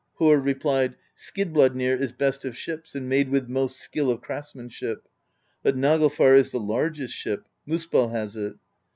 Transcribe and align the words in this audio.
Harr 0.17 0.39
replied: 0.39 0.95
"Skidbladnir 1.15 1.95
is 2.01 2.11
best 2.11 2.43
of 2.43 2.57
ships 2.57 2.95
and 2.95 3.07
made 3.07 3.29
with 3.29 3.47
most 3.47 3.77
skill 3.77 4.09
of 4.09 4.19
craftsmanship; 4.19 5.07
but 5.61 5.75
Naglfar 5.75 6.35
is 6.37 6.49
the 6.49 6.59
largest 6.59 7.13
ship; 7.13 7.45
Muspell 7.67 8.09
has 8.09 8.35
it. 8.35 8.55